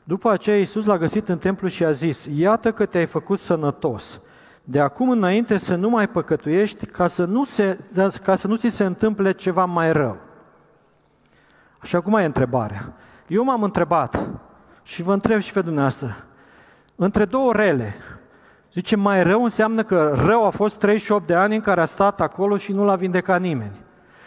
[0.04, 4.20] după aceea Iisus l-a găsit în templu și a zis, iată că te-ai făcut sănătos.
[4.64, 7.78] De acum înainte să nu mai păcătuiești ca să nu, se,
[8.24, 10.18] ca să nu ți se întâmple ceva mai rău.
[11.82, 12.94] Și acum e întrebarea.
[13.28, 14.28] Eu m-am întrebat
[14.84, 16.26] și vă întreb și pe dumneavoastră.
[16.96, 17.96] Între două rele,
[18.76, 22.22] zice mai rău înseamnă că rău a fost 38 de ani în care a stat
[22.22, 23.82] acolo și nu l-a vindecat nimeni.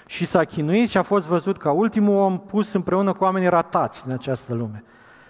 [0.06, 4.04] Și s-a chinuit și a fost văzut ca ultimul om pus împreună cu oamenii ratați
[4.04, 4.84] din această lume,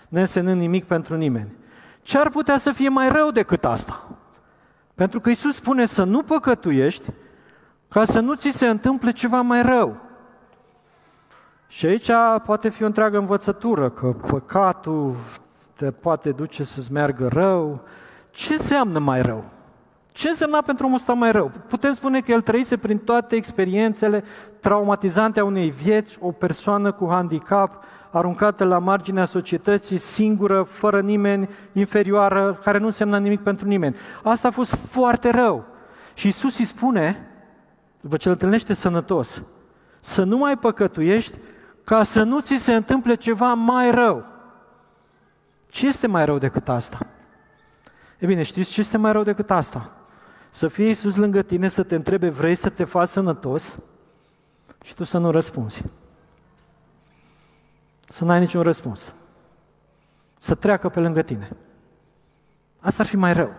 [0.08, 1.52] neînsemnând nimic pentru nimeni.
[2.02, 4.08] Ce ar putea să fie mai rău decât asta?
[4.94, 7.10] Pentru că Isus spune să nu păcătuiești
[7.88, 9.96] ca să nu ți se întâmple ceva mai rău.
[11.68, 12.10] Și aici
[12.44, 15.16] poate fi o întreagă învățătură, că păcatul
[15.76, 17.82] te poate duce să-ți meargă rău.
[18.38, 19.44] Ce înseamnă mai rău?
[20.12, 21.52] Ce însemna pentru omul ăsta mai rău?
[21.68, 24.24] Putem spune că el trăise prin toate experiențele
[24.60, 31.48] traumatizante a unei vieți, o persoană cu handicap, aruncată la marginea societății, singură, fără nimeni,
[31.72, 33.96] inferioară, care nu însemna nimic pentru nimeni.
[34.22, 35.64] Asta a fost foarte rău.
[36.14, 37.28] Și Isus îi spune,
[38.00, 39.42] după ce îl întâlnește sănătos,
[40.00, 41.38] să nu mai păcătuiești
[41.84, 44.24] ca să nu ți se întâmple ceva mai rău.
[45.68, 46.98] Ce este mai rău decât asta?
[48.18, 49.92] E bine, știți ce este mai rău decât asta?
[50.50, 53.78] Să fie Iisus lângă tine, să te întrebe, vrei să te faci sănătos?
[54.84, 55.84] Și tu să nu răspunzi.
[58.08, 59.14] Să n-ai niciun răspuns.
[60.38, 61.50] Să treacă pe lângă tine.
[62.80, 63.52] Asta ar fi mai rău.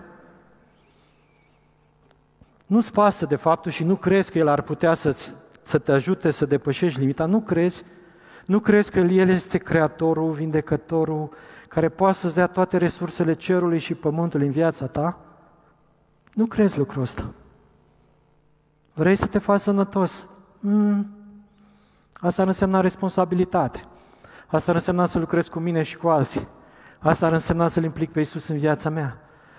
[2.66, 6.32] Nu-ți pasă de faptul și nu crezi că El ar putea să, să te ajute
[6.32, 7.26] să depășești limita.
[7.26, 7.84] Nu crezi
[8.50, 11.30] nu crezi că El este Creatorul, Vindecătorul,
[11.70, 15.18] care poate să-ți dea toate resursele cerului și pământului în viața ta?
[16.34, 17.30] Nu crezi lucrul ăsta.
[18.94, 20.26] Vrei să te faci sănătos?
[20.60, 21.08] Mm.
[22.14, 23.82] Asta ar însemna responsabilitate.
[24.48, 26.48] Asta ar însemna să lucrezi cu mine și cu alții.
[27.00, 29.18] Asta ar însemna să-L implic pe Iisus în viața mea.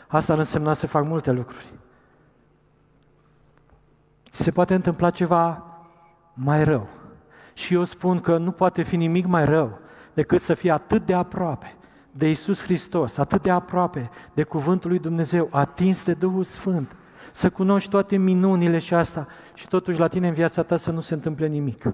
[0.08, 1.72] Asta ar însemna să fac multe lucruri.
[4.30, 5.64] Se poate întâmpla ceva
[6.34, 6.88] mai rău.
[7.52, 9.78] Și eu spun că nu poate fi nimic mai rău
[10.14, 11.74] decât să fie atât de aproape
[12.12, 16.96] de Isus Hristos, atât de aproape de Cuvântul lui Dumnezeu, atins de Duhul Sfânt,
[17.32, 21.00] să cunoști toate minunile și asta și totuși la tine în viața ta să nu
[21.00, 21.92] se întâmple nimic.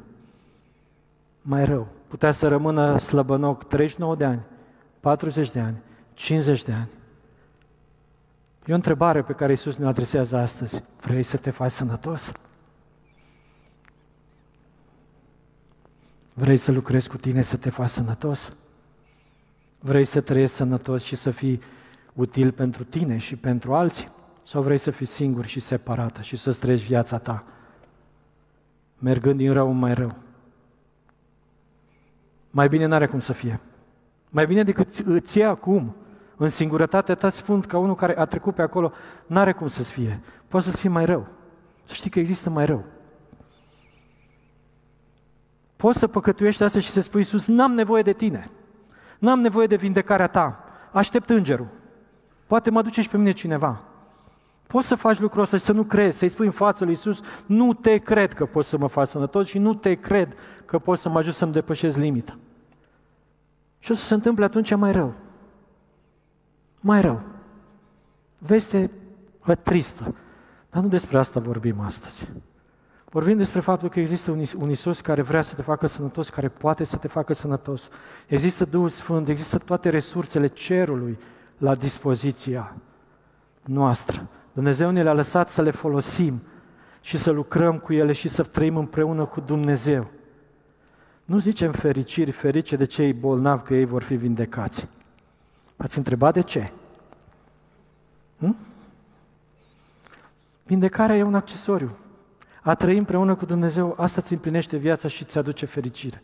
[1.42, 4.40] Mai rău, putea să rămână slăbănoc 39 de ani,
[5.00, 5.76] 40 de ani,
[6.14, 6.88] 50 de ani.
[8.66, 10.82] E o întrebare pe care Isus ne adresează astăzi.
[11.00, 12.32] Vrei să te faci sănătos?
[16.32, 18.52] Vrei să lucrezi cu tine să te faci sănătos?
[19.78, 21.60] Vrei să trăiești sănătos și să fii
[22.12, 24.08] util pentru tine și pentru alții?
[24.42, 27.44] Sau vrei să fii singur și separată și să-ți trăiești viața ta,
[28.98, 30.16] mergând din rău în mai rău?
[32.50, 33.60] Mai bine n-are cum să fie.
[34.30, 35.94] Mai bine decât îți e acum,
[36.36, 38.92] în singurătate, ta spun ca unul care a trecut pe acolo,
[39.26, 40.20] n-are cum să-ți fie.
[40.48, 41.26] Poate să-ți fie mai rău.
[41.84, 42.84] Să știi că există mai rău.
[45.76, 48.50] Poți să păcătuiești asta și să spui, Iisus, n-am nevoie de tine.
[49.18, 50.64] N-am nevoie de vindecarea ta.
[50.92, 51.68] Aștept îngerul.
[52.46, 53.82] Poate mă duce și pe mine cineva.
[54.66, 57.20] Poți să faci lucrul ăsta și să nu crezi, să-i spui în față lui Iisus,
[57.46, 61.02] nu te cred că poți să mă faci sănătos și nu te cred că poți
[61.02, 62.38] să mă ajut să-mi depășesc limita.
[63.78, 65.14] Și o să se întâmple atunci mai rău.
[66.80, 67.22] Mai rău.
[68.38, 68.90] Veste
[69.62, 70.14] tristă.
[70.70, 72.28] Dar nu despre asta vorbim astăzi.
[73.10, 76.84] Vorbim despre faptul că există un Isus care vrea să te facă sănătos, care poate
[76.84, 77.88] să te facă sănătos.
[78.26, 81.18] Există Duhul Sfânt, există toate resursele cerului
[81.58, 82.76] la dispoziția
[83.64, 84.26] noastră.
[84.52, 86.42] Dumnezeu ne le-a lăsat să le folosim
[87.00, 90.06] și să lucrăm cu ele și să trăim împreună cu Dumnezeu.
[91.24, 94.88] Nu zicem fericiri, ferice de cei bolnavi că ei vor fi vindecați.
[95.76, 96.72] Ați întrebat de ce?
[98.38, 98.56] Hm?
[100.62, 101.96] Vindecarea e un accesoriu.
[102.66, 106.22] A trăi împreună cu Dumnezeu, asta îți împlinește viața și îți aduce fericire.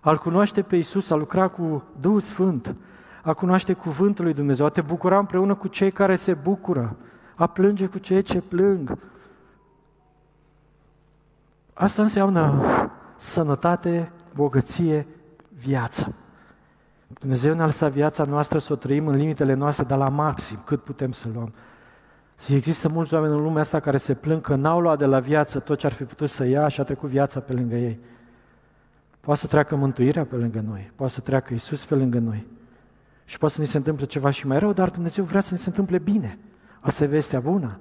[0.00, 2.74] Al cunoaște pe Isus, a lucra cu Duhul Sfânt,
[3.22, 6.96] a cunoaște Cuvântul lui Dumnezeu, a te bucura împreună cu cei care se bucură,
[7.34, 8.98] a plânge cu cei ce plâng.
[11.74, 12.62] Asta înseamnă
[13.16, 15.06] sănătate, bogăție,
[15.48, 16.14] viață.
[17.06, 20.82] Dumnezeu ne-a lăsat viața noastră să o trăim în limitele noastre, dar la maxim, cât
[20.82, 21.52] putem să luăm.
[22.38, 25.20] Și există mulți oameni în lumea asta care se plâng că n-au luat de la
[25.20, 27.98] viață tot ce ar fi putut să ia și a trecut viața pe lângă ei.
[29.20, 32.46] Poate să treacă mântuirea pe lângă noi, poate să treacă Isus pe lângă noi.
[33.24, 35.58] Și poate să ni se întâmple ceva și mai rău, dar Dumnezeu vrea să ni
[35.58, 36.38] se întâmple bine.
[36.80, 37.78] Asta e vestea bună.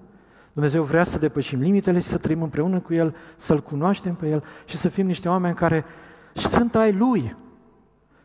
[0.54, 4.44] Dumnezeu vrea să depășim limitele și să trăim împreună cu El, să-L cunoaștem pe El
[4.66, 5.86] și să fim niște oameni care
[6.34, 7.36] sunt ai Lui.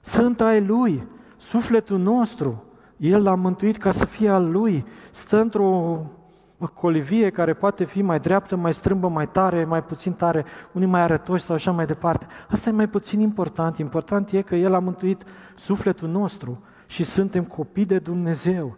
[0.00, 1.06] Sunt ai Lui.
[1.36, 2.64] Sufletul nostru,
[2.96, 4.86] El l-a mântuit ca să fie al Lui.
[5.10, 6.00] Stă într-o
[6.66, 11.00] colivie care poate fi mai dreaptă, mai strâmbă, mai tare, mai puțin tare, unii mai
[11.00, 12.26] arătoși sau așa mai departe.
[12.48, 13.78] Asta e mai puțin important.
[13.78, 15.24] Important e că El a mântuit
[15.56, 18.76] sufletul nostru și suntem copii de Dumnezeu.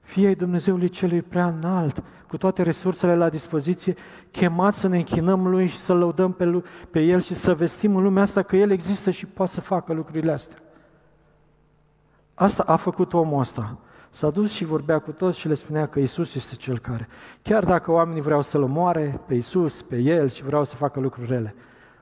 [0.00, 3.94] Fie ai Dumnezeului celui prea înalt, cu toate resursele la dispoziție,
[4.30, 7.96] chemați să ne închinăm Lui și să lăudăm pe, lui, pe El și să vestim
[7.96, 10.56] în lumea asta că El există și poate să facă lucrurile astea.
[12.34, 13.78] Asta a făcut omul ăsta.
[14.14, 17.08] S-a dus și vorbea cu toți și le spunea că Isus este Cel care,
[17.42, 21.28] chiar dacă oamenii vreau să-L omoare pe Isus, pe El și vreau să facă lucruri
[21.28, 21.54] rele,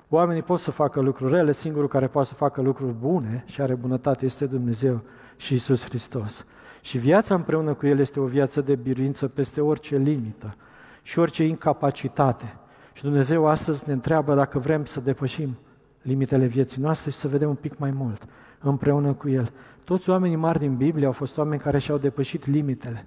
[0.09, 3.75] oamenii pot să facă lucruri rele, singurul care poate să facă lucruri bune și are
[3.75, 5.01] bunătate este Dumnezeu
[5.37, 6.45] și Isus Hristos.
[6.81, 10.57] Și viața împreună cu El este o viață de biruință peste orice limită
[11.03, 12.57] și orice incapacitate.
[12.93, 15.57] Și Dumnezeu astăzi ne întreabă dacă vrem să depășim
[16.03, 18.23] limitele vieții noastre și să vedem un pic mai mult
[18.61, 19.53] împreună cu El.
[19.91, 23.07] Toți oamenii mari din Biblie au fost oameni care și-au depășit limitele.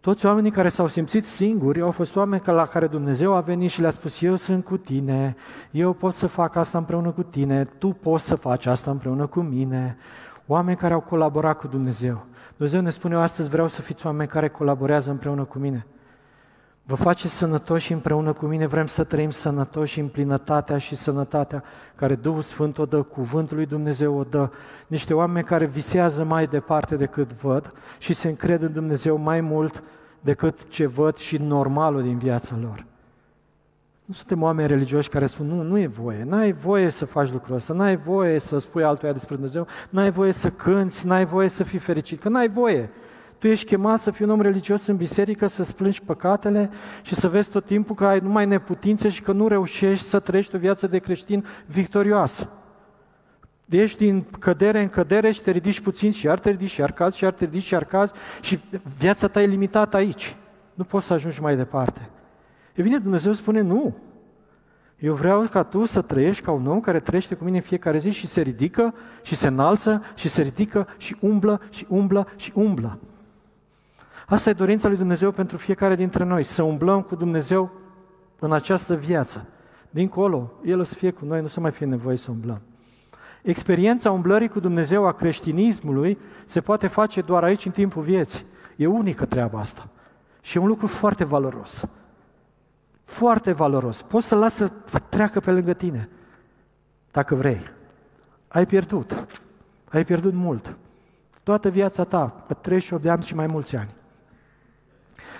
[0.00, 3.80] Toți oamenii care s-au simțit singuri au fost oameni la care Dumnezeu a venit și
[3.80, 5.36] le-a spus, eu sunt cu tine,
[5.70, 9.40] eu pot să fac asta împreună cu tine, tu poți să faci asta împreună cu
[9.40, 9.96] mine.
[10.46, 12.24] Oameni care au colaborat cu Dumnezeu.
[12.56, 15.86] Dumnezeu ne spune, eu astăzi vreau să fiți oameni care colaborează împreună cu mine.
[16.88, 21.62] Vă faceți sănătoși împreună cu mine, vrem să trăim sănătoși în plinătatea și sănătatea
[21.94, 24.50] care Duhul Sfânt o dă, Cuvântul lui Dumnezeu o dă.
[24.86, 29.82] Niște oameni care visează mai departe decât văd și se încred în Dumnezeu mai mult
[30.20, 32.84] decât ce văd și normalul din viața lor.
[34.04, 37.56] Nu suntem oameni religioși care spun, nu, nu e voie, n-ai voie să faci lucrul
[37.56, 41.64] ăsta, n-ai voie să spui altuia despre Dumnezeu, n-ai voie să cânți, n-ai voie să
[41.64, 42.90] fii fericit, că n-ai voie.
[43.38, 46.70] Tu ești chemat să fii un om religios în biserică, să splângi păcatele
[47.02, 50.54] și să vezi tot timpul că ai numai neputințe și că nu reușești să trăiești
[50.54, 52.48] o viață de creștin victorioasă.
[53.68, 56.92] Ești din cădere în cădere și te ridici puțin și iar te ridici și iar
[56.92, 58.60] cazi și iar te ridici și iar cazi și
[58.98, 60.36] viața ta e limitată aici.
[60.74, 62.08] Nu poți să ajungi mai departe.
[62.74, 63.96] E bine, Dumnezeu spune nu.
[64.98, 67.98] Eu vreau ca tu să trăiești ca un om care trăiește cu mine în fiecare
[67.98, 72.52] zi și se ridică și se înalță și se ridică și umblă și umblă și
[72.54, 72.98] umblă.
[74.28, 77.70] Asta e dorința lui Dumnezeu pentru fiecare dintre noi, să umblăm cu Dumnezeu
[78.38, 79.46] în această viață.
[79.90, 82.60] Dincolo, El o să fie cu noi, nu să mai fie nevoie să umblăm.
[83.42, 88.44] Experiența umblării cu Dumnezeu a creștinismului se poate face doar aici în timpul vieții.
[88.76, 89.88] E unică treaba asta.
[90.40, 91.84] Și e un lucru foarte valoros.
[93.04, 94.02] Foarte valoros.
[94.02, 96.08] Poți să lasă să treacă pe lângă tine,
[97.10, 97.60] dacă vrei.
[98.48, 99.26] Ai pierdut.
[99.90, 100.76] Ai pierdut mult.
[101.42, 103.96] Toată viața ta, pe 38 de ani și mai mulți ani.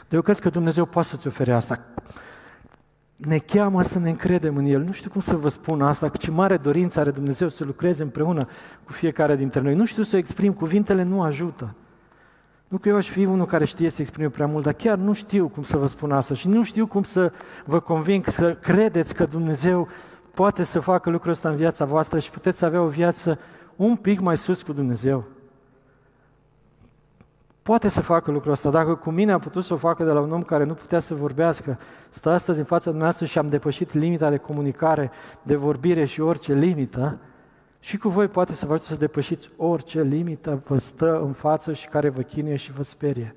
[0.09, 1.81] Dar eu cred că Dumnezeu poate să-ți ofere asta.
[3.17, 4.83] Ne cheamă să ne încredem în El.
[4.83, 8.49] Nu știu cum să vă spun asta, ce mare dorință are Dumnezeu să lucreze împreună
[8.85, 9.75] cu fiecare dintre noi.
[9.75, 11.75] Nu știu să exprim, cuvintele nu ajută.
[12.69, 15.13] Nu că eu aș fi unul care știe să exprime prea mult, dar chiar nu
[15.13, 17.33] știu cum să vă spun asta și nu știu cum să
[17.65, 19.89] vă conving să credeți că Dumnezeu
[20.35, 23.39] poate să facă lucrul ăsta în viața voastră și puteți avea o viață
[23.77, 25.25] un pic mai sus cu Dumnezeu.
[27.69, 28.71] Poate să facă lucrul ăsta.
[28.71, 30.99] Dacă cu mine a putut să o facă de la un om care nu putea
[30.99, 31.79] să vorbească,
[32.11, 35.11] stă astăzi în fața dumneavoastră și am depășit limita de comunicare,
[35.43, 37.19] de vorbire și orice limită,
[37.81, 41.73] și cu voi poate să vă ajute să depășiți orice limită vă stă în față
[41.73, 43.35] și care vă chinuie și vă sperie.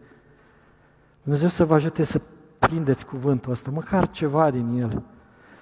[1.24, 2.22] Dumnezeu să vă ajute să
[2.60, 5.02] prindeți cuvântul ăsta, măcar ceva din el.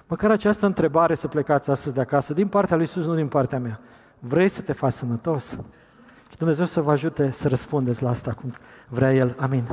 [0.06, 3.58] Măcar această întrebare să plecați astăzi de acasă, din partea lui Iisus, nu din partea
[3.58, 3.80] mea.
[4.18, 5.58] Vrei să te faci sănătos?
[6.30, 8.52] Și Dumnezeu să vă ajute să răspundeți la asta cum
[8.88, 9.34] vrea El.
[9.38, 9.64] Amin.